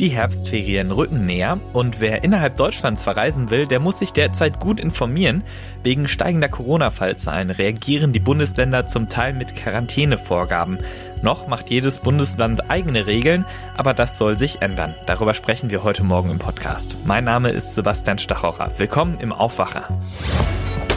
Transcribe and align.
Die 0.00 0.10
Herbstferien 0.10 0.90
rücken 0.90 1.24
näher 1.24 1.58
und 1.72 2.00
wer 2.00 2.22
innerhalb 2.22 2.56
Deutschlands 2.56 3.02
verreisen 3.02 3.48
will, 3.48 3.66
der 3.66 3.80
muss 3.80 3.98
sich 3.98 4.12
derzeit 4.12 4.60
gut 4.60 4.78
informieren. 4.78 5.42
Wegen 5.84 6.06
steigender 6.06 6.50
Corona-Fallzahlen 6.50 7.50
reagieren 7.50 8.12
die 8.12 8.20
Bundesländer 8.20 8.86
zum 8.86 9.08
Teil 9.08 9.32
mit 9.32 9.56
Quarantänevorgaben. 9.56 10.80
Noch 11.22 11.48
macht 11.48 11.70
jedes 11.70 11.98
Bundesland 11.98 12.70
eigene 12.70 13.06
Regeln, 13.06 13.46
aber 13.74 13.94
das 13.94 14.18
soll 14.18 14.38
sich 14.38 14.60
ändern. 14.60 14.94
Darüber 15.06 15.32
sprechen 15.32 15.70
wir 15.70 15.82
heute 15.82 16.04
Morgen 16.04 16.30
im 16.30 16.38
Podcast. 16.38 16.98
Mein 17.06 17.24
Name 17.24 17.48
ist 17.48 17.74
Sebastian 17.74 18.18
Stachocher. 18.18 18.72
Willkommen 18.76 19.18
im 19.20 19.32
Aufwacher. 19.32 19.88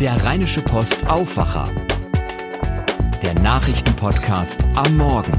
Der 0.02 0.22
Rheinische 0.26 0.62
Post 0.62 1.10
Aufwacher. 1.10 1.70
Der 3.24 3.34
Nachrichtenpodcast 3.34 4.62
am 4.76 4.98
Morgen. 4.98 5.32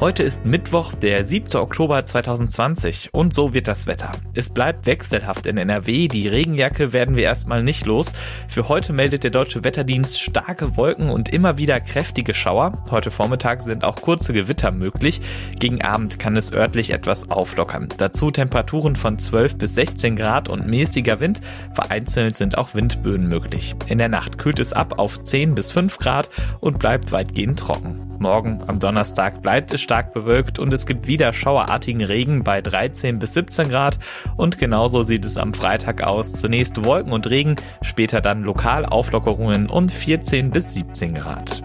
Heute 0.00 0.22
ist 0.22 0.46
Mittwoch, 0.46 0.59
der 1.00 1.24
7. 1.24 1.56
Oktober 1.56 2.06
2020 2.06 3.08
und 3.12 3.34
so 3.34 3.52
wird 3.52 3.66
das 3.66 3.88
Wetter. 3.88 4.12
Es 4.34 4.50
bleibt 4.50 4.86
wechselhaft 4.86 5.46
in 5.46 5.56
NRW, 5.56 6.06
die 6.06 6.28
Regenjacke 6.28 6.92
werden 6.92 7.16
wir 7.16 7.24
erstmal 7.24 7.64
nicht 7.64 7.86
los. 7.86 8.12
Für 8.46 8.68
heute 8.68 8.92
meldet 8.92 9.24
der 9.24 9.32
Deutsche 9.32 9.64
Wetterdienst 9.64 10.20
starke 10.20 10.76
Wolken 10.76 11.10
und 11.10 11.28
immer 11.28 11.58
wieder 11.58 11.80
kräftige 11.80 12.34
Schauer. 12.34 12.84
Heute 12.88 13.10
Vormittag 13.10 13.62
sind 13.62 13.82
auch 13.82 13.96
kurze 13.96 14.32
Gewitter 14.32 14.70
möglich. 14.70 15.20
Gegen 15.58 15.82
Abend 15.82 16.20
kann 16.20 16.36
es 16.36 16.52
örtlich 16.52 16.90
etwas 16.90 17.32
auflockern. 17.32 17.88
Dazu 17.96 18.30
Temperaturen 18.30 18.94
von 18.94 19.18
12 19.18 19.58
bis 19.58 19.74
16 19.74 20.14
Grad 20.14 20.48
und 20.48 20.68
mäßiger 20.68 21.18
Wind. 21.18 21.40
Vereinzelt 21.74 22.36
sind 22.36 22.56
auch 22.56 22.76
Windböen 22.76 23.26
möglich. 23.26 23.74
In 23.88 23.98
der 23.98 24.08
Nacht 24.08 24.38
kühlt 24.38 24.60
es 24.60 24.72
ab 24.72 25.00
auf 25.00 25.24
10 25.24 25.56
bis 25.56 25.72
5 25.72 25.98
Grad 25.98 26.30
und 26.60 26.78
bleibt 26.78 27.10
weitgehend 27.10 27.58
trocken. 27.58 28.06
Morgen 28.20 28.62
am 28.66 28.78
Donnerstag 28.78 29.40
bleibt 29.40 29.72
es 29.72 29.80
stark 29.80 30.12
bewölkt 30.12 30.59
und 30.60 30.72
es 30.72 30.86
gibt 30.86 31.06
wieder 31.06 31.32
schauerartigen 31.32 32.04
Regen 32.04 32.44
bei 32.44 32.60
13 32.60 33.18
bis 33.18 33.34
17 33.34 33.68
Grad 33.68 33.98
und 34.36 34.58
genauso 34.58 35.02
sieht 35.02 35.24
es 35.24 35.38
am 35.38 35.54
Freitag 35.54 36.02
aus. 36.02 36.32
Zunächst 36.34 36.84
Wolken 36.84 37.12
und 37.12 37.28
Regen, 37.28 37.56
später 37.82 38.20
dann 38.20 38.42
lokal 38.42 38.84
Auflockerungen 38.84 39.68
und 39.68 39.90
14 39.90 40.50
bis 40.50 40.74
17 40.74 41.14
Grad. 41.14 41.62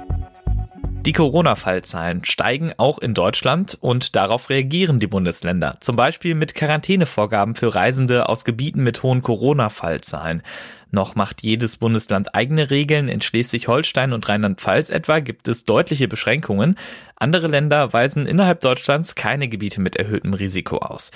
Die 1.05 1.13
Corona-Fallzahlen 1.13 2.25
steigen 2.25 2.73
auch 2.77 2.97
in 2.97 3.13
Deutschland 3.13 3.77
und 3.79 4.15
darauf 4.15 4.49
reagieren 4.49 4.97
die 4.97 5.05
Bundesländer, 5.05 5.77
zum 5.79 5.95
Beispiel 5.95 6.33
mit 6.33 6.55
Quarantänevorgaben 6.55 7.53
für 7.53 7.75
Reisende 7.75 8.27
aus 8.27 8.43
Gebieten 8.43 8.81
mit 8.81 9.03
hohen 9.03 9.21
Corona-Fallzahlen. 9.21 10.41
Noch 10.91 11.15
macht 11.15 11.43
jedes 11.43 11.77
Bundesland 11.77 12.35
eigene 12.35 12.69
Regeln. 12.69 13.07
In 13.07 13.21
Schleswig-Holstein 13.21 14.13
und 14.13 14.27
Rheinland-Pfalz 14.27 14.89
etwa 14.89 15.19
gibt 15.19 15.47
es 15.47 15.65
deutliche 15.65 16.07
Beschränkungen. 16.07 16.77
Andere 17.17 17.47
Länder 17.47 17.93
weisen 17.93 18.25
innerhalb 18.25 18.59
Deutschlands 18.59 19.15
keine 19.15 19.47
Gebiete 19.47 19.79
mit 19.79 19.95
erhöhtem 19.95 20.33
Risiko 20.33 20.79
aus. 20.79 21.11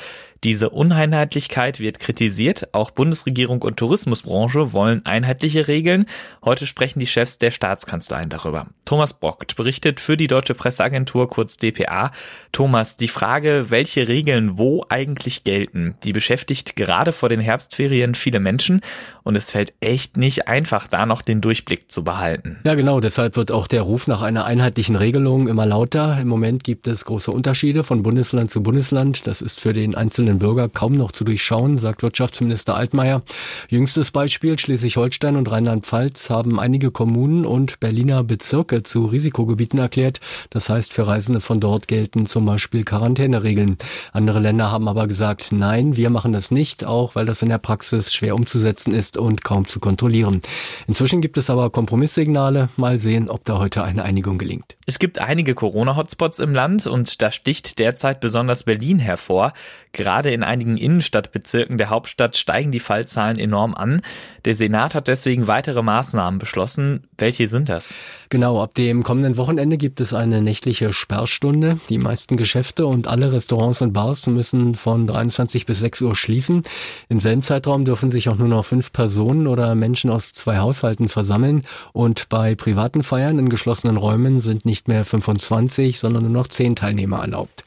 Diese 0.45 0.70
Uneinheitlichkeit 0.70 1.81
wird 1.81 2.00
kritisiert. 2.00 2.70
Auch 2.73 2.92
Bundesregierung 2.92 3.61
und 3.61 3.76
Tourismusbranche 3.76 4.72
wollen 4.72 5.06
einheitliche 5.06 5.67
Regeln. 5.67 6.06
Heute 6.45 6.66
sprechen 6.66 7.02
die 7.02 7.08
Chefs 7.08 7.38
der 7.39 7.52
Staatskanzleien 7.52 8.30
darüber. 8.30 8.67
Thomas 8.86 9.20
Brockt 9.20 9.58
berichtet 9.58 10.00
für 10.00 10.16
die 10.16 10.28
Deutsche 10.28 10.54
Presseagentur 10.54 11.30
kurz 11.30 11.58
dpa. 11.58 12.11
Thomas, 12.54 12.95
die 12.95 13.09
Frage, 13.09 13.66
welche 13.67 14.08
Regeln 14.08 14.58
wo 14.58 14.86
eigentlich 14.88 15.44
gelten, 15.44 15.95
die 16.04 16.14
beschäftigt 16.14 16.78
gerade 16.78 17.11
vor 17.11 17.28
den 17.28 17.42
Herbstferien 17.42 18.16
viele 18.16 18.39
Menschen 18.39 18.80
und 19.23 19.36
es 19.36 19.52
fällt 19.52 19.59
echt 19.80 20.18
nicht 20.18 20.48
einfach, 20.48 20.88
da 20.88 21.06
noch 21.06 21.22
den 21.22 21.42
Durchblick 21.42 21.92
zu 21.92 22.04
behalten. 22.04 22.58
Ja, 22.64 22.76
genau. 22.76 23.00
Deshalb 23.00 23.36
wird 23.36 23.52
auch 23.52 23.68
der 23.68 23.82
Ruf 23.82 24.08
nach 24.08 24.22
einer 24.22 24.46
einheitlichen 24.46 24.96
Regelung 24.96 25.48
immer 25.48 25.66
lauter. 25.66 26.20
Im 26.20 26.28
Moment 26.28 26.64
gibt 26.64 26.88
es 26.88 27.06
große 27.06 27.32
Unterschiede 27.32 27.84
von 27.84 28.04
Bundesland 28.04 28.52
zu 28.52 28.64
Bundesland. 28.64 29.28
Das 29.28 29.42
ist 29.42 29.60
für 29.60 29.74
den 29.74 29.96
einzelnen 29.96 30.40
Bürger 30.40 30.70
kaum 30.70 30.96
noch 30.96 31.12
zu 31.12 31.24
durchschauen, 31.24 31.78
sagt 31.78 32.04
Wirtschaftsminister 32.04 32.76
Altmaier. 32.76 33.22
Jüngstes 33.70 34.11
Beispiel 34.11 34.58
Schleswig-Holstein 34.58 35.36
und 35.36 35.52
Rheinland-Pfalz 35.52 36.30
haben 36.30 36.60
einige 36.60 36.92
Kommunen 36.92 37.45
und 37.45 37.80
Berliner 37.80 38.23
Bezirke 38.23 38.83
zu 38.83 39.06
Risikogebieten 39.06 39.80
erklärt. 39.80 40.20
Das 40.50 40.70
heißt, 40.70 40.94
für 40.94 41.08
Reisende 41.08 41.42
von 41.42 41.60
dort 41.60 41.88
gelten 41.88 42.26
zum 42.26 42.45
Beispiel 42.45 42.83
Quarantäneregeln. 42.83 43.78
Andere 44.14 44.39
Länder 44.39 44.72
haben 44.72 44.88
aber 44.88 45.08
gesagt, 45.08 45.52
nein, 45.52 45.95
wir 45.95 46.10
machen 46.10 46.32
das 46.32 46.52
nicht, 46.52 46.86
auch 46.86 47.16
weil 47.16 47.26
das 47.26 47.42
in 47.42 47.50
der 47.50 47.58
Praxis 47.58 48.14
schwer 48.14 48.36
umzusetzen 48.36 48.94
ist 48.94 49.17
und 49.17 49.44
kaum 49.49 49.65
zu 49.65 49.80
kontrollieren. 49.80 50.43
Inzwischen 50.87 51.21
gibt 51.21 51.36
es 51.36 51.49
aber 51.49 51.71
Kompromisssignale. 51.71 52.70
Mal 52.77 52.99
sehen, 52.99 53.30
ob 53.30 53.45
da 53.45 53.58
heute 53.58 53.83
eine 53.83 54.04
Einigung 54.04 54.37
gelingt. 54.37 54.77
Es 54.86 54.99
gibt 54.99 55.20
einige 55.20 55.55
Corona-Hotspots 55.55 56.37
im 56.37 56.54
Land 56.54 56.86
und 56.86 57.20
da 57.23 57.32
sticht 57.32 57.80
derzeit 57.80 58.20
besonders 58.20 58.64
Berlin 58.64 58.99
hervor. 58.99 59.54
Gerade 59.92 60.30
in 60.30 60.43
einigen 60.43 60.77
Innenstadtbezirken 60.77 61.80
der 61.80 61.89
Hauptstadt 61.89 62.38
steigen 62.38 62.71
die 62.71 62.80
Fallzahlen 62.80 63.39
enorm 63.39 63.73
an. 63.73 64.02
Der 64.45 64.54
Senat 64.54 64.93
hat 64.93 65.08
deswegen 65.08 65.48
weitere 65.48 65.82
Maßnahmen 65.82 66.38
beschlossen. 66.38 67.08
Welche 67.17 67.48
sind 67.48 67.70
das? 67.70 67.95
Genau, 68.30 68.61
ab 68.61 68.76
dem 68.76 69.02
kommenden 69.02 69.36
Wochenende 69.38 69.77
gibt 69.77 69.99
es 69.99 70.14
eine 70.14 70.43
nächtliche 70.43 70.93
Sperrstunde. 70.93 71.80
Die 71.89 71.98
meisten 71.98 72.38
Geschäfte 72.38 72.86
und 72.86 73.08
alle 73.08 73.33
Restaurants 73.33 73.82
und 73.82 73.93
Bars 73.93 74.27
müssen 74.27 74.76
von 74.76 75.08
23 75.08 75.65
bis 75.65 75.80
6 75.80 76.04
Uhr 76.04 76.15
schließen. 76.15 76.61
Im 77.09 77.20
selben 77.20 77.42
Zeitraum 77.42 77.83
dürfen 77.83 78.11
sich 78.11 78.30
auch 78.30 78.38
nur 78.38 78.48
noch 78.48 78.65
fünf 78.65 78.92
Personen 78.93 79.39
oder 79.48 79.76
Menschen 79.76 80.10
aus 80.10 80.33
zwei 80.33 80.58
Haushalten 80.58 81.10
versammeln 81.10 81.64
und 81.94 82.30
bei 82.30 82.55
privaten 82.55 83.04
Feiern 83.04 83.39
in 83.39 83.50
geschlossenen 83.50 83.98
Räumen 83.98 84.39
sind 84.39 84.66
nicht 84.66 84.88
mehr 84.88 85.05
25, 85.05 86.00
sondern 86.00 86.23
nur 86.23 86.32
noch 86.32 86.48
10 86.48 86.76
Teilnehmer 86.76 87.20
erlaubt. 87.20 87.64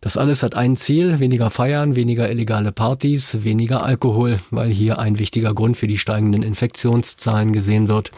Das 0.00 0.16
alles 0.16 0.42
hat 0.42 0.54
ein 0.54 0.76
Ziel, 0.76 1.20
weniger 1.20 1.50
Feiern, 1.50 1.96
weniger 1.96 2.30
illegale 2.30 2.72
Partys, 2.72 3.44
weniger 3.44 3.82
Alkohol, 3.82 4.40
weil 4.50 4.70
hier 4.70 4.98
ein 4.98 5.18
wichtiger 5.18 5.54
Grund 5.54 5.76
für 5.76 5.86
die 5.86 5.98
steigenden 5.98 6.42
Infektionszahlen 6.42 7.52
gesehen 7.52 7.88
wird. 7.88 8.10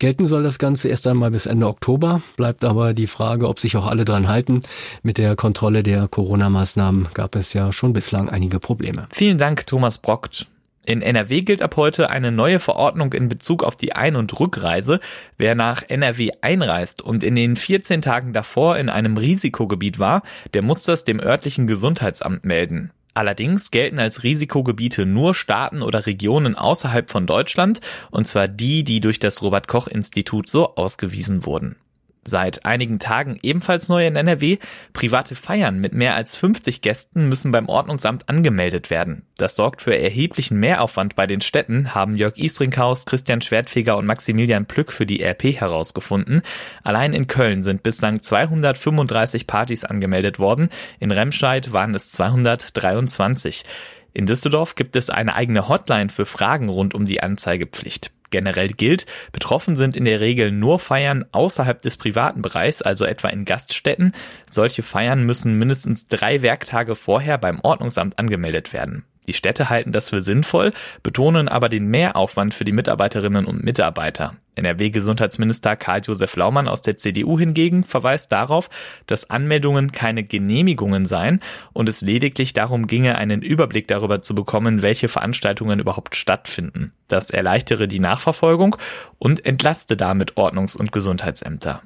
Gelten 0.00 0.26
soll 0.26 0.42
das 0.42 0.58
Ganze 0.58 0.88
erst 0.88 1.06
einmal 1.06 1.30
bis 1.30 1.44
Ende 1.44 1.66
Oktober, 1.66 2.22
bleibt 2.36 2.64
aber 2.64 2.94
die 2.94 3.06
Frage, 3.06 3.46
ob 3.46 3.60
sich 3.60 3.76
auch 3.76 3.86
alle 3.86 4.06
dran 4.06 4.28
halten. 4.28 4.62
Mit 5.02 5.18
der 5.18 5.36
Kontrolle 5.36 5.82
der 5.82 6.08
Corona-Maßnahmen 6.08 7.08
gab 7.12 7.36
es 7.36 7.52
ja 7.52 7.70
schon 7.70 7.92
bislang 7.92 8.30
einige 8.30 8.60
Probleme. 8.60 9.08
Vielen 9.12 9.36
Dank, 9.36 9.66
Thomas 9.66 9.98
Brockt. 9.98 10.46
In 10.90 11.02
NRW 11.02 11.42
gilt 11.42 11.62
ab 11.62 11.76
heute 11.76 12.10
eine 12.10 12.32
neue 12.32 12.58
Verordnung 12.58 13.12
in 13.12 13.28
Bezug 13.28 13.62
auf 13.62 13.76
die 13.76 13.92
Ein- 13.92 14.16
und 14.16 14.40
Rückreise. 14.40 14.98
Wer 15.38 15.54
nach 15.54 15.84
NRW 15.86 16.32
einreist 16.40 17.00
und 17.00 17.22
in 17.22 17.36
den 17.36 17.54
14 17.54 18.02
Tagen 18.02 18.32
davor 18.32 18.76
in 18.76 18.88
einem 18.88 19.16
Risikogebiet 19.16 20.00
war, 20.00 20.24
der 20.52 20.62
muss 20.62 20.82
das 20.82 21.04
dem 21.04 21.20
örtlichen 21.20 21.68
Gesundheitsamt 21.68 22.44
melden. 22.44 22.90
Allerdings 23.14 23.70
gelten 23.70 24.00
als 24.00 24.24
Risikogebiete 24.24 25.06
nur 25.06 25.36
Staaten 25.36 25.82
oder 25.82 26.06
Regionen 26.06 26.56
außerhalb 26.56 27.08
von 27.08 27.24
Deutschland, 27.24 27.80
und 28.10 28.26
zwar 28.26 28.48
die, 28.48 28.82
die 28.82 29.00
durch 29.00 29.20
das 29.20 29.42
Robert 29.42 29.68
Koch 29.68 29.86
Institut 29.86 30.48
so 30.48 30.74
ausgewiesen 30.74 31.46
wurden. 31.46 31.76
Seit 32.22 32.66
einigen 32.66 32.98
Tagen 32.98 33.38
ebenfalls 33.42 33.88
neu 33.88 34.06
in 34.06 34.14
NRW. 34.14 34.58
Private 34.92 35.34
Feiern 35.34 35.78
mit 35.78 35.94
mehr 35.94 36.14
als 36.14 36.36
50 36.36 36.82
Gästen 36.82 37.30
müssen 37.30 37.50
beim 37.50 37.68
Ordnungsamt 37.68 38.28
angemeldet 38.28 38.90
werden. 38.90 39.22
Das 39.38 39.56
sorgt 39.56 39.80
für 39.80 39.96
erheblichen 39.96 40.60
Mehraufwand 40.60 41.16
bei 41.16 41.26
den 41.26 41.40
Städten, 41.40 41.94
haben 41.94 42.16
Jörg 42.16 42.36
Isringhaus, 42.36 43.06
Christian 43.06 43.40
Schwertfeger 43.40 43.96
und 43.96 44.04
Maximilian 44.04 44.66
Plück 44.66 44.92
für 44.92 45.06
die 45.06 45.22
RP 45.22 45.58
herausgefunden. 45.58 46.42
Allein 46.82 47.14
in 47.14 47.26
Köln 47.26 47.62
sind 47.62 47.82
bislang 47.82 48.20
235 48.20 49.46
Partys 49.46 49.84
angemeldet 49.84 50.38
worden. 50.38 50.68
In 50.98 51.12
Remscheid 51.12 51.72
waren 51.72 51.94
es 51.94 52.10
223. 52.12 53.64
In 54.12 54.26
Düsseldorf 54.26 54.74
gibt 54.74 54.94
es 54.96 55.08
eine 55.08 55.34
eigene 55.34 55.68
Hotline 55.68 56.10
für 56.10 56.26
Fragen 56.26 56.68
rund 56.68 56.94
um 56.94 57.06
die 57.06 57.22
Anzeigepflicht. 57.22 58.12
Generell 58.30 58.68
gilt, 58.68 59.06
betroffen 59.32 59.76
sind 59.76 59.96
in 59.96 60.04
der 60.04 60.20
Regel 60.20 60.52
nur 60.52 60.78
Feiern 60.78 61.24
außerhalb 61.32 61.82
des 61.82 61.96
privaten 61.96 62.42
Bereichs, 62.42 62.82
also 62.82 63.04
etwa 63.04 63.28
in 63.28 63.44
Gaststätten. 63.44 64.12
Solche 64.48 64.82
Feiern 64.82 65.24
müssen 65.24 65.58
mindestens 65.58 66.08
drei 66.08 66.42
Werktage 66.42 66.94
vorher 66.94 67.38
beim 67.38 67.60
Ordnungsamt 67.60 68.18
angemeldet 68.18 68.72
werden. 68.72 69.04
Die 69.30 69.34
Städte 69.34 69.70
halten 69.70 69.92
das 69.92 70.10
für 70.10 70.20
sinnvoll, 70.20 70.72
betonen 71.04 71.46
aber 71.46 71.68
den 71.68 71.86
Mehraufwand 71.86 72.52
für 72.52 72.64
die 72.64 72.72
Mitarbeiterinnen 72.72 73.46
und 73.46 73.62
Mitarbeiter. 73.62 74.34
NRW-Gesundheitsminister 74.56 75.76
Karl-Josef 75.76 76.34
Laumann 76.34 76.66
aus 76.66 76.82
der 76.82 76.96
CDU 76.96 77.38
hingegen 77.38 77.84
verweist 77.84 78.32
darauf, 78.32 78.70
dass 79.06 79.30
Anmeldungen 79.30 79.92
keine 79.92 80.24
Genehmigungen 80.24 81.06
seien 81.06 81.38
und 81.72 81.88
es 81.88 82.00
lediglich 82.00 82.54
darum 82.54 82.88
ginge, 82.88 83.18
einen 83.18 83.40
Überblick 83.40 83.86
darüber 83.86 84.20
zu 84.20 84.34
bekommen, 84.34 84.82
welche 84.82 85.06
Veranstaltungen 85.06 85.78
überhaupt 85.78 86.16
stattfinden. 86.16 86.92
Das 87.06 87.30
erleichtere 87.30 87.86
die 87.86 88.00
Nachverfolgung 88.00 88.74
und 89.20 89.46
entlaste 89.46 89.96
damit 89.96 90.38
Ordnungs- 90.38 90.76
und 90.76 90.90
Gesundheitsämter. 90.90 91.82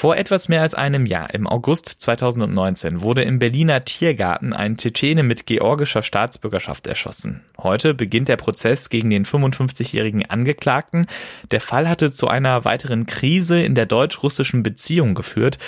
Vor 0.00 0.16
etwas 0.16 0.48
mehr 0.48 0.62
als 0.62 0.72
einem 0.72 1.04
Jahr, 1.04 1.34
im 1.34 1.46
August 1.46 1.86
2019, 2.00 3.02
wurde 3.02 3.22
im 3.22 3.38
Berliner 3.38 3.84
Tiergarten 3.84 4.54
ein 4.54 4.78
Tschetschene 4.78 5.22
mit 5.22 5.44
georgischer 5.44 6.02
Staatsbürgerschaft 6.02 6.86
erschossen. 6.86 7.42
Heute 7.58 7.92
beginnt 7.92 8.28
der 8.28 8.38
Prozess 8.38 8.88
gegen 8.88 9.10
den 9.10 9.26
55-jährigen 9.26 10.24
Angeklagten. 10.24 11.04
Der 11.50 11.60
Fall 11.60 11.86
hatte 11.86 12.10
zu 12.12 12.28
einer 12.28 12.64
weiteren 12.64 13.04
Krise 13.04 13.60
in 13.60 13.74
der 13.74 13.84
deutsch-russischen 13.84 14.62
Beziehung 14.62 15.14
geführt 15.14 15.58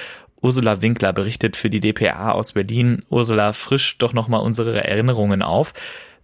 Ursula 0.42 0.82
Winkler 0.82 1.12
berichtet 1.12 1.56
für 1.56 1.70
die 1.70 1.78
DPA 1.78 2.32
aus 2.32 2.52
Berlin. 2.52 2.98
Ursula, 3.10 3.52
frisch 3.52 3.96
doch 3.98 4.12
nochmal 4.12 4.42
unsere 4.42 4.82
Erinnerungen 4.84 5.40
auf. 5.40 5.72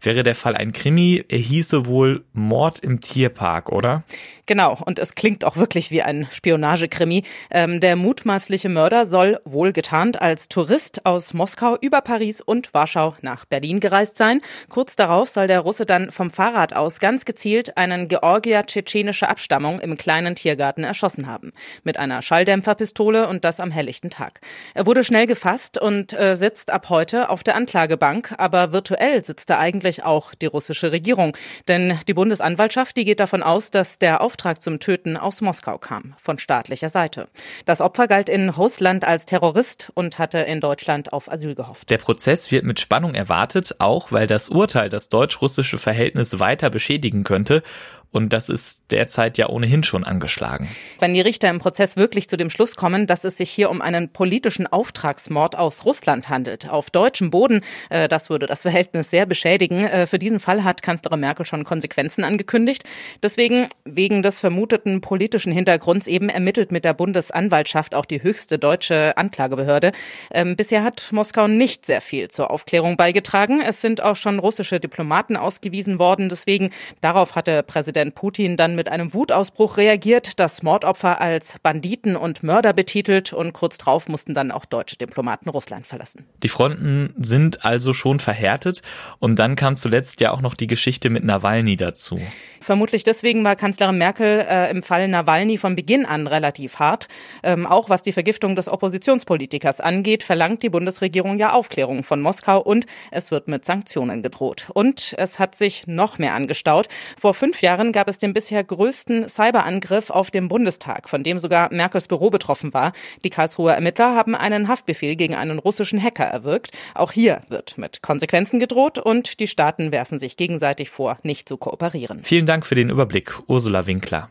Wäre 0.00 0.22
der 0.22 0.34
Fall 0.34 0.56
ein 0.56 0.72
Krimi, 0.72 1.24
er 1.28 1.38
hieße 1.38 1.86
wohl 1.86 2.24
Mord 2.32 2.78
im 2.80 3.00
Tierpark, 3.00 3.72
oder? 3.72 4.04
Genau, 4.46 4.78
und 4.86 4.98
es 4.98 5.14
klingt 5.14 5.44
auch 5.44 5.56
wirklich 5.56 5.90
wie 5.90 6.02
ein 6.02 6.26
Spionagekrimi. 6.30 7.24
Ähm, 7.50 7.80
der 7.80 7.96
mutmaßliche 7.96 8.68
Mörder 8.68 9.04
soll 9.04 9.40
wohl 9.44 9.72
getarnt 9.72 10.22
als 10.22 10.48
Tourist 10.48 11.04
aus 11.04 11.34
Moskau 11.34 11.76
über 11.80 12.00
Paris 12.00 12.40
und 12.40 12.72
Warschau 12.72 13.14
nach 13.20 13.44
Berlin 13.44 13.80
gereist 13.80 14.16
sein. 14.16 14.40
Kurz 14.68 14.96
darauf 14.96 15.28
soll 15.28 15.48
der 15.48 15.60
Russe 15.60 15.84
dann 15.84 16.10
vom 16.12 16.30
Fahrrad 16.30 16.74
aus 16.74 17.00
ganz 17.00 17.24
gezielt 17.24 17.76
einen 17.76 18.08
Georgier 18.08 18.64
tschetschenischer 18.64 19.28
Abstammung 19.28 19.80
im 19.80 19.98
kleinen 19.98 20.34
Tiergarten 20.34 20.84
erschossen 20.84 21.26
haben. 21.26 21.52
Mit 21.82 21.98
einer 21.98 22.22
Schalldämpferpistole 22.22 23.28
und 23.28 23.44
das 23.44 23.60
am 23.60 23.70
helllichten 23.70 24.10
Tag. 24.10 24.40
Er 24.74 24.86
wurde 24.86 25.04
schnell 25.04 25.26
gefasst 25.26 25.76
und 25.76 26.18
äh, 26.18 26.36
sitzt 26.36 26.70
ab 26.70 26.88
heute 26.88 27.28
auf 27.28 27.42
der 27.42 27.56
Anklagebank, 27.56 28.34
aber 28.38 28.72
virtuell 28.72 29.24
sitzt 29.24 29.50
er 29.50 29.58
eigentlich 29.58 29.87
auch 30.04 30.34
die 30.34 30.46
russische 30.46 30.90
Regierung. 30.92 31.36
Denn 31.66 31.98
die 32.08 32.14
Bundesanwaltschaft, 32.14 32.96
die 32.96 33.04
geht 33.04 33.20
davon 33.20 33.42
aus, 33.42 33.70
dass 33.70 33.98
der 33.98 34.22
Auf 34.22 34.28
Auftrag 34.38 34.62
zum 34.62 34.78
Töten 34.78 35.16
aus 35.16 35.40
Moskau 35.40 35.78
kam, 35.78 36.14
von 36.18 36.38
staatlicher 36.38 36.90
Seite. 36.90 37.28
Das 37.64 37.80
Opfer 37.80 38.06
galt 38.06 38.28
in 38.28 38.50
Russland 38.50 39.04
als 39.04 39.24
Terrorist 39.24 39.90
und 39.94 40.18
hatte 40.18 40.38
in 40.38 40.60
Deutschland 40.60 41.14
auf 41.14 41.32
Asyl 41.32 41.54
gehofft. 41.54 41.88
Der 41.88 41.96
Prozess 41.96 42.52
wird 42.52 42.64
mit 42.64 42.78
Spannung 42.78 43.14
erwartet, 43.14 43.76
auch 43.78 44.12
weil 44.12 44.26
das 44.26 44.50
Urteil 44.50 44.90
das 44.90 45.08
deutsch-russische 45.08 45.78
Verhältnis 45.78 46.38
weiter 46.38 46.68
beschädigen 46.68 47.24
könnte 47.24 47.62
und 48.10 48.32
das 48.32 48.48
ist 48.48 48.84
derzeit 48.90 49.36
ja 49.36 49.48
ohnehin 49.48 49.84
schon 49.84 50.02
angeschlagen. 50.02 50.68
Wenn 50.98 51.12
die 51.12 51.20
Richter 51.20 51.50
im 51.50 51.58
Prozess 51.58 51.96
wirklich 51.96 52.28
zu 52.28 52.38
dem 52.38 52.48
Schluss 52.48 52.74
kommen, 52.74 53.06
dass 53.06 53.24
es 53.24 53.36
sich 53.36 53.50
hier 53.50 53.68
um 53.70 53.82
einen 53.82 54.08
politischen 54.08 54.66
Auftragsmord 54.66 55.56
aus 55.56 55.84
Russland 55.84 56.30
handelt, 56.30 56.70
auf 56.70 56.88
deutschem 56.90 57.30
Boden, 57.30 57.60
äh, 57.90 58.08
das 58.08 58.30
würde 58.30 58.46
das 58.46 58.62
Verhältnis 58.62 59.10
sehr 59.10 59.26
beschädigen. 59.26 59.84
Äh, 59.84 60.06
für 60.06 60.18
diesen 60.18 60.40
Fall 60.40 60.64
hat 60.64 60.82
Kanzlerin 60.82 61.20
Merkel 61.20 61.44
schon 61.44 61.64
Konsequenzen 61.64 62.24
angekündigt. 62.24 62.84
Deswegen, 63.22 63.68
wegen 63.84 64.22
des 64.22 64.40
vermuteten 64.40 65.02
politischen 65.02 65.52
Hintergrunds 65.52 66.06
eben 66.06 66.30
ermittelt 66.30 66.72
mit 66.72 66.86
der 66.86 66.94
Bundesanwaltschaft 66.94 67.94
auch 67.94 68.06
die 68.06 68.22
höchste 68.22 68.58
deutsche 68.58 69.16
Anklagebehörde. 69.18 69.92
Ähm, 70.32 70.56
bisher 70.56 70.82
hat 70.82 71.08
Moskau 71.12 71.46
nicht 71.46 71.84
sehr 71.84 72.00
viel 72.00 72.28
zur 72.28 72.50
Aufklärung 72.50 72.96
beigetragen. 72.96 73.60
Es 73.60 73.82
sind 73.82 74.02
auch 74.02 74.16
schon 74.16 74.38
russische 74.38 74.80
Diplomaten 74.80 75.36
ausgewiesen 75.36 75.98
worden. 75.98 76.30
Deswegen, 76.30 76.70
darauf 77.02 77.34
hatte 77.34 77.62
Präsident 77.62 77.97
Präsident 77.98 78.14
Putin 78.14 78.56
dann 78.56 78.76
mit 78.76 78.88
einem 78.88 79.12
Wutausbruch 79.12 79.76
reagiert, 79.76 80.38
das 80.38 80.62
Mordopfer 80.62 81.20
als 81.20 81.56
Banditen 81.64 82.14
und 82.14 82.44
Mörder 82.44 82.72
betitelt 82.72 83.32
und 83.32 83.52
kurz 83.52 83.76
darauf 83.76 84.08
mussten 84.08 84.34
dann 84.34 84.52
auch 84.52 84.66
deutsche 84.66 84.96
Diplomaten 84.96 85.48
Russland 85.48 85.84
verlassen. 85.84 86.24
Die 86.44 86.48
Fronten 86.48 87.12
sind 87.18 87.64
also 87.64 87.92
schon 87.92 88.20
verhärtet 88.20 88.82
und 89.18 89.40
dann 89.40 89.56
kam 89.56 89.76
zuletzt 89.76 90.20
ja 90.20 90.30
auch 90.30 90.42
noch 90.42 90.54
die 90.54 90.68
Geschichte 90.68 91.10
mit 91.10 91.24
Nawalny 91.24 91.76
dazu. 91.76 92.20
Vermutlich 92.60 93.02
deswegen 93.02 93.42
war 93.44 93.56
Kanzlerin 93.56 93.98
Merkel 93.98 94.46
äh, 94.48 94.70
im 94.70 94.82
Fall 94.82 95.08
Nawalny 95.08 95.58
von 95.58 95.74
Beginn 95.74 96.06
an 96.06 96.26
relativ 96.26 96.78
hart. 96.78 97.08
Ähm, 97.42 97.66
auch 97.66 97.88
was 97.88 98.02
die 98.02 98.12
Vergiftung 98.12 98.56
des 98.56 98.68
Oppositionspolitikers 98.68 99.80
angeht, 99.80 100.22
verlangt 100.22 100.62
die 100.62 100.68
Bundesregierung 100.68 101.38
ja 101.38 101.52
Aufklärung 101.52 102.02
von 102.04 102.20
Moskau 102.20 102.60
und 102.60 102.86
es 103.10 103.30
wird 103.30 103.48
mit 103.48 103.64
Sanktionen 103.64 104.22
gedroht. 104.22 104.70
Und 104.74 105.14
es 105.18 105.38
hat 105.38 105.54
sich 105.54 105.86
noch 105.86 106.18
mehr 106.18 106.34
angestaut. 106.34 106.88
Vor 107.18 107.34
fünf 107.34 107.62
Jahren 107.62 107.87
gab 107.92 108.08
es 108.08 108.18
den 108.18 108.32
bisher 108.32 108.62
größten 108.64 109.28
Cyberangriff 109.28 110.10
auf 110.10 110.30
dem 110.30 110.48
Bundestag, 110.48 111.08
von 111.08 111.22
dem 111.22 111.38
sogar 111.38 111.72
Merkels 111.72 112.08
Büro 112.08 112.30
betroffen 112.30 112.72
war. 112.74 112.92
Die 113.24 113.30
Karlsruher 113.30 113.74
Ermittler 113.74 114.14
haben 114.14 114.34
einen 114.34 114.68
Haftbefehl 114.68 115.16
gegen 115.16 115.34
einen 115.34 115.58
russischen 115.58 116.02
Hacker 116.02 116.24
erwirkt. 116.24 116.72
Auch 116.94 117.12
hier 117.12 117.42
wird 117.48 117.78
mit 117.78 118.02
Konsequenzen 118.02 118.60
gedroht 118.60 118.98
und 118.98 119.40
die 119.40 119.48
Staaten 119.48 119.92
werfen 119.92 120.18
sich 120.18 120.36
gegenseitig 120.36 120.90
vor, 120.90 121.18
nicht 121.22 121.48
zu 121.48 121.56
kooperieren. 121.56 122.22
Vielen 122.22 122.46
Dank 122.46 122.66
für 122.66 122.74
den 122.74 122.90
Überblick, 122.90 123.38
Ursula 123.46 123.86
Winkler. 123.86 124.30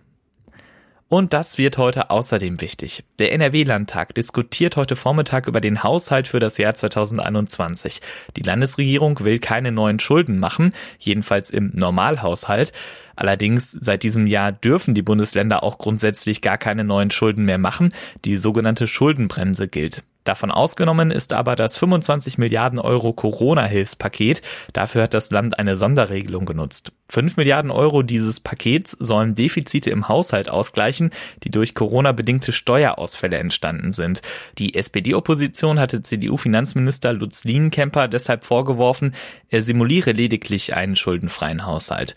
Und 1.10 1.32
das 1.32 1.58
wird 1.58 1.78
heute 1.78 2.10
außerdem 2.10 2.60
wichtig. 2.60 3.06
Der 3.18 3.32
NRW-Landtag 3.32 4.14
diskutiert 4.14 4.76
heute 4.76 4.98
Vormittag 4.98 5.48
über 5.48 5.62
den 5.62 5.82
Haushalt 5.82 6.28
für 6.28 6.40
das 6.40 6.58
Jahr 6.58 6.74
2021. 6.74 8.02
Die 8.36 8.42
Landesregierung 8.42 9.22
will 9.22 9.40
keine 9.40 9.72
neuen 9.72 10.00
Schulden 10.00 10.38
machen, 10.38 10.74
jedenfalls 11.00 11.50
im 11.50 11.72
Normalhaushalt. 11.74 12.74
Allerdings 13.16 13.72
seit 13.72 14.04
diesem 14.04 14.28
Jahr 14.28 14.52
dürfen 14.52 14.94
die 14.94 15.02
Bundesländer 15.02 15.64
auch 15.64 15.78
grundsätzlich 15.78 16.42
gar 16.42 16.58
keine 16.58 16.84
neuen 16.84 17.10
Schulden 17.10 17.46
mehr 17.46 17.58
machen. 17.58 17.94
Die 18.26 18.36
sogenannte 18.36 18.86
Schuldenbremse 18.86 19.70
gilt. 19.70 20.04
Davon 20.28 20.52
ausgenommen 20.52 21.10
ist 21.10 21.32
aber 21.32 21.56
das 21.56 21.78
25 21.78 22.38
Milliarden 22.38 22.80
Euro 22.80 23.14
Corona-Hilfspaket. 23.14 24.42
Dafür 24.74 25.04
hat 25.04 25.14
das 25.14 25.32
Land 25.32 25.58
eine 25.58 25.78
Sonderregelung 25.78 26.44
genutzt. 26.44 26.92
5 27.08 27.38
Milliarden 27.38 27.72
Euro 27.72 28.04
dieses 28.04 28.42
Pakets 28.42 28.92
sollen 28.92 29.36
Defizite 29.36 29.90
im 29.90 30.10
Haushalt 30.10 30.50
ausgleichen, 30.50 31.12
die 31.46 31.50
durch 31.50 31.74
Corona-bedingte 31.76 32.52
Steuerausfälle 32.52 33.38
entstanden 33.38 33.94
sind. 33.94 34.22
Die 34.58 34.76
SPD-Opposition 34.76 35.80
hatte 35.80 36.02
CDU-Finanzminister 36.02 37.14
Lutz 37.14 37.46
Lienkemper 37.46 38.10
deshalb 38.10 38.44
vorgeworfen, 38.44 39.14
er 39.50 39.62
simuliere 39.62 40.12
lediglich 40.12 40.76
einen 40.76 40.98
schuldenfreien 40.98 41.66
Haushalt. 41.66 42.16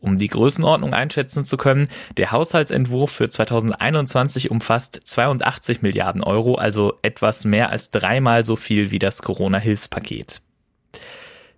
Um 0.00 0.16
die 0.16 0.28
Größenordnung 0.28 0.94
einschätzen 0.94 1.44
zu 1.44 1.56
können, 1.56 1.88
der 2.16 2.32
Haushaltsentwurf 2.32 3.10
für 3.10 3.28
2021 3.28 4.50
umfasst 4.50 5.00
82 5.04 5.82
Milliarden 5.82 6.24
Euro, 6.24 6.54
also 6.54 6.98
etwas 7.02 7.44
mehr 7.44 7.70
als 7.70 7.90
dreimal 7.90 8.44
so 8.44 8.56
viel 8.56 8.90
wie 8.90 8.98
das 8.98 9.22
Corona-Hilfspaket. 9.22 10.42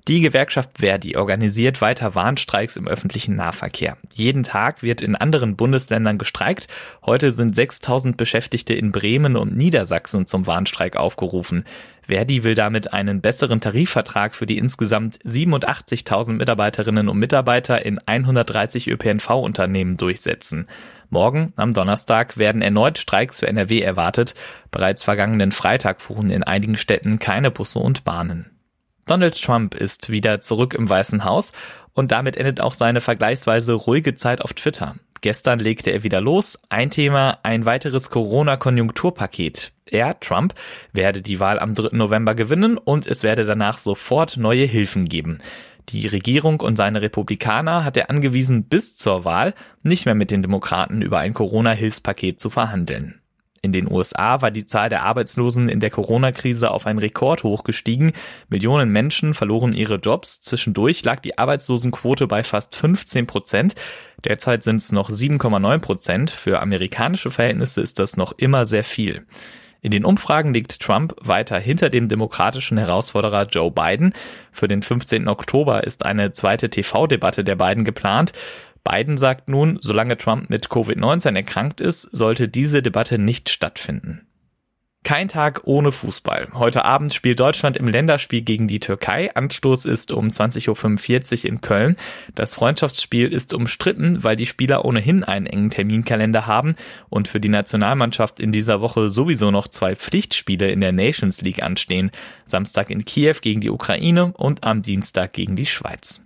Die 0.08 0.20
Gewerkschaft 0.20 0.78
Verdi 0.78 1.16
organisiert 1.16 1.81
weiter 1.81 2.16
Warnstreiks 2.16 2.76
im 2.76 2.88
öffentlichen 2.88 3.37
Nahverkehr. 3.37 3.99
Jeden 4.12 4.43
Tag 4.43 4.82
wird 4.82 5.00
in 5.00 5.14
anderen 5.14 5.54
Bundesländern 5.54 6.19
gestreikt. 6.19 6.66
Heute 7.06 7.31
sind 7.31 7.54
6000 7.54 8.16
Beschäftigte 8.16 8.75
in 8.75 8.90
Bremen 8.90 9.37
und 9.37 9.56
Niedersachsen 9.56 10.26
zum 10.26 10.49
Warnstreik 10.49 10.96
aufgerufen. 10.96 11.62
Verdi 12.08 12.43
will 12.43 12.56
damit 12.56 12.93
einen 12.93 13.20
besseren 13.20 13.60
Tarifvertrag 13.60 14.34
für 14.34 14.44
die 14.44 14.58
insgesamt 14.58 15.20
87.000 15.20 16.32
Mitarbeiterinnen 16.32 17.08
und 17.08 17.19
Mitarbeiter 17.20 17.87
in 17.87 18.00
130 18.05 18.88
ÖPNV-Unternehmen 18.88 19.98
durchsetzen. 19.98 20.66
Morgen, 21.10 21.52
am 21.55 21.75
Donnerstag, 21.75 22.38
werden 22.38 22.60
erneut 22.60 22.98
Streiks 22.98 23.38
für 23.38 23.46
NRW 23.46 23.81
erwartet. 23.81 24.34
Bereits 24.72 25.05
vergangenen 25.05 25.52
Freitag 25.52 26.00
fuhren 26.00 26.31
in 26.31 26.43
einigen 26.43 26.76
Städten 26.76 27.20
keine 27.20 27.53
Busse 27.53 27.79
und 27.79 28.03
Bahnen. 28.03 28.46
Donald 29.06 29.40
Trump 29.40 29.74
ist 29.74 30.10
wieder 30.10 30.40
zurück 30.40 30.74
im 30.74 30.88
Weißen 30.88 31.24
Haus 31.24 31.52
und 31.92 32.12
damit 32.12 32.36
endet 32.36 32.60
auch 32.60 32.72
seine 32.72 33.00
vergleichsweise 33.00 33.72
ruhige 33.74 34.14
Zeit 34.14 34.42
auf 34.42 34.54
Twitter. 34.54 34.96
Gestern 35.22 35.60
legte 35.60 35.90
er 35.90 36.02
wieder 36.02 36.20
los. 36.20 36.60
Ein 36.68 36.90
Thema, 36.90 37.38
ein 37.44 37.64
weiteres 37.64 38.10
Corona-Konjunkturpaket. 38.10 39.72
Er, 39.88 40.18
Trump, 40.18 40.54
werde 40.92 41.22
die 41.22 41.38
Wahl 41.38 41.60
am 41.60 41.74
3. 41.74 41.96
November 41.96 42.34
gewinnen 42.34 42.76
und 42.76 43.06
es 43.06 43.22
werde 43.22 43.44
danach 43.44 43.78
sofort 43.78 44.36
neue 44.36 44.64
Hilfen 44.64 45.08
geben. 45.08 45.38
Die 45.90 46.06
Regierung 46.06 46.60
und 46.60 46.76
seine 46.76 47.02
Republikaner 47.02 47.84
hat 47.84 47.96
er 47.96 48.10
angewiesen, 48.10 48.64
bis 48.64 48.96
zur 48.96 49.24
Wahl 49.24 49.54
nicht 49.82 50.06
mehr 50.06 50.14
mit 50.14 50.30
den 50.30 50.42
Demokraten 50.42 51.02
über 51.02 51.18
ein 51.18 51.34
Corona-Hilfspaket 51.34 52.40
zu 52.40 52.50
verhandeln. 52.50 53.21
In 53.64 53.70
den 53.70 53.88
USA 53.88 54.42
war 54.42 54.50
die 54.50 54.66
Zahl 54.66 54.88
der 54.88 55.04
Arbeitslosen 55.04 55.69
in 55.69 55.78
der 55.78 55.90
Corona-Krise 55.90 56.72
auf 56.72 56.84
ein 56.84 56.98
Rekordhoch 56.98 57.62
gestiegen. 57.62 58.12
Millionen 58.48 58.90
Menschen 58.90 59.34
verloren 59.34 59.72
ihre 59.72 60.00
Jobs. 60.00 60.40
Zwischendurch 60.40 61.04
lag 61.04 61.20
die 61.20 61.38
Arbeitslosenquote 61.38 62.26
bei 62.26 62.42
fast 62.42 62.74
15 62.74 63.28
Prozent. 63.28 63.76
Derzeit 64.24 64.64
sind 64.64 64.76
es 64.76 64.90
noch 64.90 65.10
7,9 65.10 65.78
Prozent. 65.78 66.31
Für 66.32 66.60
amerikanische 66.60 67.31
Verhältnisse 67.31 67.81
ist 67.81 68.00
das 68.00 68.16
noch 68.16 68.32
immer 68.36 68.64
sehr 68.64 68.82
viel. 68.82 69.24
In 69.81 69.92
den 69.92 70.04
Umfragen 70.04 70.52
liegt 70.52 70.81
Trump 70.81 71.14
weiter 71.20 71.60
hinter 71.60 71.88
dem 71.88 72.08
demokratischen 72.08 72.78
Herausforderer 72.78 73.46
Joe 73.46 73.70
Biden. 73.70 74.12
Für 74.50 74.66
den 74.66 74.82
15. 74.82 75.28
Oktober 75.28 75.84
ist 75.84 76.04
eine 76.04 76.32
zweite 76.32 76.69
TV-Debatte 76.69 77.44
der 77.44 77.56
beiden 77.56 77.84
geplant. 77.84 78.32
Biden 78.84 79.17
sagt 79.17 79.48
nun, 79.48 79.79
solange 79.81 80.17
Trump 80.17 80.51
mit 80.51 80.67
Covid-19 80.69 81.36
erkrankt 81.36 81.81
ist, 81.81 82.03
sollte 82.03 82.48
diese 82.48 82.82
Debatte 82.82 83.19
nicht 83.19 83.48
stattfinden. 83.48 84.27
Kein 85.05 85.27
Tag 85.27 85.62
ohne 85.65 85.91
Fußball. 85.91 86.51
Heute 86.55 86.84
Abend 86.84 87.12
spielt 87.12 87.41
Deutschland 87.41 87.77
im 87.77 87.89
Länderspiel 87.89 88.43
gegen 88.43 88.69
die 88.69 88.79
Türkei. 88.79 89.34
Anstoß 89.34 89.84
ist 89.86 90.12
um 90.12 90.29
20.45 90.29 91.44
Uhr 91.44 91.51
in 91.51 91.60
Köln. 91.60 91.96
Das 92.36 92.55
Freundschaftsspiel 92.55 93.32
ist 93.32 93.53
umstritten, 93.53 94.22
weil 94.22 94.36
die 94.36 94.46
Spieler 94.46 94.84
ohnehin 94.84 95.24
einen 95.24 95.46
engen 95.46 95.70
Terminkalender 95.70 96.46
haben 96.46 96.77
und 97.08 97.27
für 97.27 97.41
die 97.41 97.48
Nationalmannschaft 97.48 98.39
in 98.39 98.53
dieser 98.53 98.81
Woche 98.81 99.10
sowieso 99.10 99.51
noch 99.51 99.67
zwei 99.67 99.96
Pflichtspiele 99.96 100.70
in 100.70 100.81
der 100.81 100.93
Nations 100.93 101.43
League 101.43 101.65
anstehen. 101.65 102.12
Samstag 102.44 102.89
in 102.89 103.05
Kiew 103.05 103.36
gegen 103.43 103.60
die 103.60 103.70
Ukraine 103.70 104.32
und 104.34 104.62
am 104.62 104.82
Dienstag 104.82 105.32
gegen 105.32 105.56
die 105.56 105.67
Schweiz. 105.67 106.24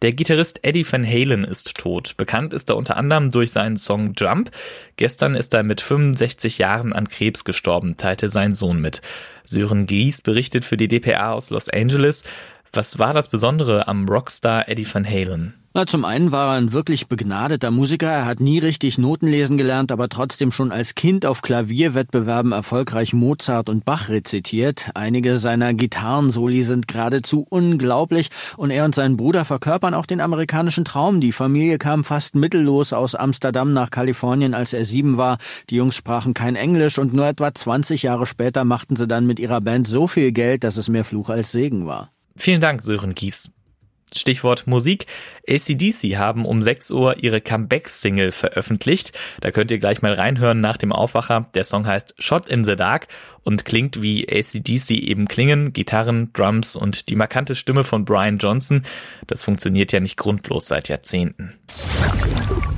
Der 0.00 0.12
Gitarrist 0.12 0.60
Eddie 0.62 0.86
Van 0.90 1.04
Halen 1.04 1.42
ist 1.42 1.76
tot. 1.76 2.16
Bekannt 2.16 2.54
ist 2.54 2.70
er 2.70 2.76
unter 2.76 2.96
anderem 2.96 3.30
durch 3.30 3.50
seinen 3.50 3.76
Song 3.76 4.12
Jump. 4.16 4.52
Gestern 4.94 5.34
ist 5.34 5.52
er 5.54 5.64
mit 5.64 5.80
65 5.80 6.58
Jahren 6.58 6.92
an 6.92 7.08
Krebs 7.08 7.42
gestorben, 7.42 7.96
teilte 7.96 8.28
sein 8.28 8.54
Sohn 8.54 8.80
mit. 8.80 9.02
Sören 9.44 9.86
Gies 9.86 10.22
berichtet 10.22 10.64
für 10.64 10.76
die 10.76 10.86
DPA 10.86 11.32
aus 11.32 11.50
Los 11.50 11.68
Angeles. 11.68 12.22
Was 12.72 12.98
war 12.98 13.14
das 13.14 13.28
Besondere 13.28 13.88
am 13.88 14.08
Rockstar 14.08 14.68
Eddie 14.68 14.86
Van 14.92 15.06
Halen? 15.06 15.54
Na, 15.74 15.86
zum 15.86 16.04
einen 16.04 16.32
war 16.32 16.48
er 16.48 16.58
ein 16.58 16.72
wirklich 16.72 17.08
begnadeter 17.08 17.70
Musiker. 17.70 18.08
Er 18.08 18.24
hat 18.26 18.40
nie 18.40 18.58
richtig 18.58 18.98
Noten 18.98 19.28
lesen 19.28 19.58
gelernt, 19.58 19.92
aber 19.92 20.08
trotzdem 20.08 20.50
schon 20.50 20.72
als 20.72 20.94
Kind 20.94 21.24
auf 21.24 21.40
Klavierwettbewerben 21.40 22.52
erfolgreich 22.52 23.12
Mozart 23.12 23.68
und 23.68 23.84
Bach 23.84 24.08
rezitiert. 24.08 24.90
Einige 24.94 25.38
seiner 25.38 25.74
Gitarrensoli 25.74 26.62
sind 26.62 26.88
geradezu 26.88 27.46
unglaublich 27.48 28.30
und 28.56 28.70
er 28.70 28.86
und 28.86 28.94
sein 28.94 29.16
Bruder 29.16 29.44
verkörpern 29.44 29.94
auch 29.94 30.06
den 30.06 30.20
amerikanischen 30.20 30.84
Traum. 30.84 31.20
Die 31.20 31.32
Familie 31.32 31.78
kam 31.78 32.02
fast 32.02 32.34
mittellos 32.34 32.92
aus 32.92 33.14
Amsterdam 33.14 33.72
nach 33.72 33.90
Kalifornien, 33.90 34.54
als 34.54 34.72
er 34.72 34.84
sieben 34.84 35.16
war. 35.16 35.38
Die 35.70 35.76
Jungs 35.76 35.94
sprachen 35.94 36.34
kein 36.34 36.56
Englisch 36.56 36.98
und 36.98 37.14
nur 37.14 37.28
etwa 37.28 37.54
20 37.54 38.02
Jahre 38.02 38.26
später 38.26 38.64
machten 38.64 38.96
sie 38.96 39.06
dann 39.06 39.26
mit 39.26 39.38
ihrer 39.38 39.60
Band 39.60 39.86
so 39.86 40.08
viel 40.08 40.32
Geld, 40.32 40.64
dass 40.64 40.76
es 40.76 40.88
mehr 40.88 41.04
Fluch 41.04 41.28
als 41.28 41.52
Segen 41.52 41.86
war. 41.86 42.10
Vielen 42.38 42.60
Dank, 42.60 42.82
Sören 42.82 43.14
Gies. 43.14 43.50
Stichwort 44.16 44.66
Musik. 44.66 45.06
ACDC 45.48 46.16
haben 46.16 46.44
um 46.44 46.62
6 46.62 46.90
Uhr 46.90 47.22
ihre 47.22 47.40
Comeback-Single 47.40 48.32
veröffentlicht. 48.32 49.18
Da 49.40 49.50
könnt 49.50 49.70
ihr 49.70 49.78
gleich 49.78 50.02
mal 50.02 50.12
reinhören 50.12 50.60
nach 50.60 50.76
dem 50.76 50.92
Aufwacher. 50.92 51.46
Der 51.54 51.64
Song 51.64 51.86
heißt 51.86 52.14
Shot 52.18 52.48
in 52.48 52.64
the 52.64 52.76
Dark 52.76 53.08
und 53.42 53.64
klingt 53.64 54.02
wie 54.02 54.28
ACDC 54.28 54.90
eben 54.90 55.26
klingen. 55.26 55.72
Gitarren, 55.72 56.32
Drums 56.34 56.76
und 56.76 57.08
die 57.08 57.16
markante 57.16 57.54
Stimme 57.54 57.84
von 57.84 58.04
Brian 58.04 58.38
Johnson. 58.38 58.82
Das 59.26 59.42
funktioniert 59.42 59.92
ja 59.92 60.00
nicht 60.00 60.16
grundlos 60.16 60.68
seit 60.68 60.88
Jahrzehnten. 60.88 61.54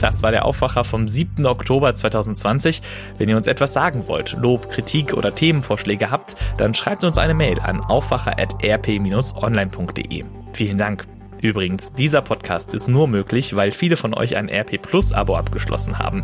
Das 0.01 0.23
war 0.23 0.31
der 0.31 0.47
Aufwacher 0.47 0.85
vom 0.85 1.09
7. 1.09 1.47
Oktober 1.47 1.95
2020. 1.95 2.81
Wenn 3.19 3.29
ihr 3.29 3.37
uns 3.37 3.47
etwas 3.47 3.75
sagen 3.75 4.09
wollt, 4.09 4.33
Lob, 4.33 4.71
Kritik 4.71 5.13
oder 5.13 5.35
Themenvorschläge 5.35 6.11
habt, 6.11 6.37
dann 6.57 6.73
schreibt 6.73 7.05
uns 7.05 7.19
eine 7.19 7.35
Mail 7.35 7.61
an 7.61 7.81
aufwacher.rp-online.de. 7.81 10.25
Vielen 10.53 10.79
Dank. 10.79 11.20
Übrigens, 11.43 11.93
dieser 11.95 12.23
Podcast 12.23 12.73
ist 12.75 12.87
nur 12.89 13.09
möglich, 13.09 13.57
weil 13.57 13.73
viele 13.73 13.97
von 13.97 14.15
euch 14.15 14.37
ein 14.37 14.49
RP 14.49 14.81
Plus 14.81 15.13
Abo 15.13 15.35
abgeschlossen 15.37 15.99
haben. 15.99 16.23